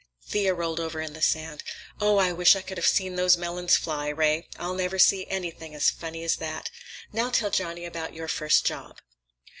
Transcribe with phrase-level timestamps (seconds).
[0.27, 1.61] Thea rolled over in the sand.
[1.99, 4.47] "Oh, I wish I could have seen those melons fly, Ray!
[4.57, 6.71] I'll never see anything as funny as that.
[7.13, 8.97] Now, tell Johnny about your first job."